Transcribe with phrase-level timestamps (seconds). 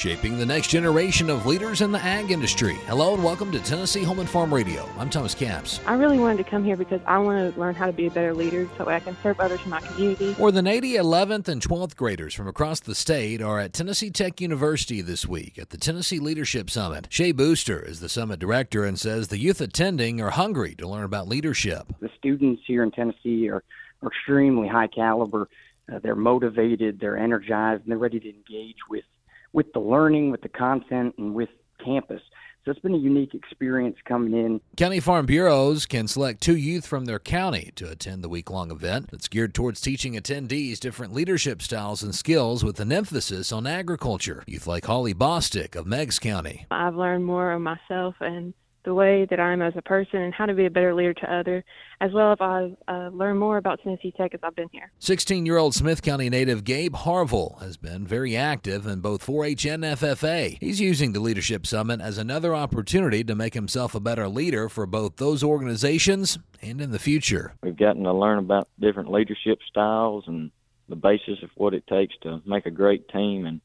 [0.00, 2.76] shaping the next generation of leaders in the ag industry.
[2.86, 4.88] Hello and welcome to Tennessee Home and Farm Radio.
[4.98, 5.78] I'm Thomas Capps.
[5.84, 8.10] I really wanted to come here because I want to learn how to be a
[8.10, 10.34] better leader so I can serve others in my community.
[10.38, 14.40] More than 80 11th and 12th graders from across the state are at Tennessee Tech
[14.40, 17.06] University this week at the Tennessee Leadership Summit.
[17.10, 21.04] Shea Booster is the summit director and says the youth attending are hungry to learn
[21.04, 21.92] about leadership.
[22.00, 23.62] The students here in Tennessee are,
[24.00, 25.50] are extremely high caliber.
[25.92, 29.04] Uh, they're motivated, they're energized, and they're ready to engage with
[29.52, 31.48] with the learning, with the content, and with
[31.84, 32.22] campus.
[32.64, 34.60] So it's been a unique experience coming in.
[34.76, 38.70] County Farm Bureaus can select two youth from their county to attend the week long
[38.70, 43.66] event that's geared towards teaching attendees different leadership styles and skills with an emphasis on
[43.66, 44.44] agriculture.
[44.46, 46.66] Youth like Holly Bostick of Meigs County.
[46.70, 48.52] I've learned more of myself and
[48.84, 51.14] the way that I am as a person and how to be a better leader
[51.14, 51.64] to others,
[52.00, 54.90] as well as I've uh, learned more about Tennessee Tech as I've been here.
[54.98, 59.44] 16 year old Smith County native Gabe Harville has been very active in both 4
[59.44, 60.56] H and FFA.
[60.60, 64.86] He's using the Leadership Summit as another opportunity to make himself a better leader for
[64.86, 67.54] both those organizations and in the future.
[67.62, 70.50] We've gotten to learn about different leadership styles and
[70.88, 73.60] the basis of what it takes to make a great team and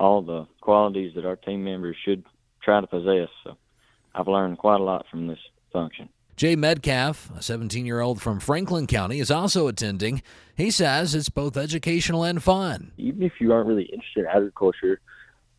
[0.00, 2.24] all the qualities that our team members should
[2.62, 3.28] try to possess.
[3.44, 3.56] So
[4.14, 5.38] I've learned quite a lot from this
[5.72, 6.08] function.
[6.36, 10.22] Jay Medcalf, a 17 year old from Franklin County, is also attending.
[10.56, 12.92] He says it's both educational and fun.
[12.96, 15.00] Even if you aren't really interested in agriculture,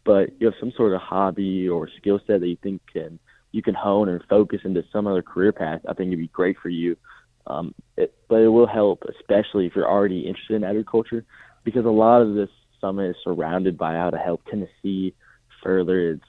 [0.04, 3.20] but you have some sort of hobby or skill set that you think can
[3.52, 6.58] you can hone and focus into some other career path, I think it'd be great
[6.58, 6.98] for you.
[7.46, 11.24] Um, it, but it will help, especially if you're already interested in agriculture,
[11.64, 12.50] because a lot of this
[12.82, 15.14] summit is surrounded by how to help Tennessee
[15.62, 16.26] further its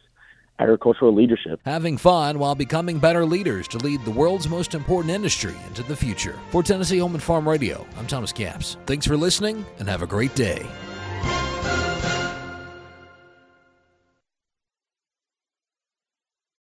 [0.58, 1.60] agricultural leadership.
[1.64, 5.96] Having fun while becoming better leaders to lead the world's most important industry into the
[5.96, 6.38] future.
[6.50, 8.76] For Tennessee Home and Farm Radio, I'm Thomas Capps.
[8.86, 10.66] Thanks for listening and have a great day.